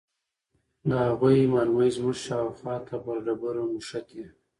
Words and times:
د 0.89 0.91
هغوې 1.05 1.49
مرمۍ 1.53 1.89
زموږ 1.97 2.17
شاوخوا 2.25 2.75
ته 2.87 2.95
پر 3.03 3.17
ډبرو 3.25 3.63
مښتې. 3.73 4.23